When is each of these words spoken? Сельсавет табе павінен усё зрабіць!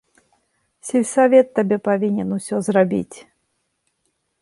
Сельсавет 0.89 1.47
табе 1.59 1.77
павінен 1.89 2.29
усё 2.39 2.55
зрабіць! 2.69 3.17